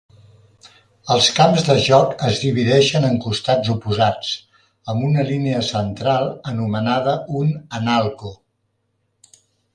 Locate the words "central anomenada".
5.69-7.17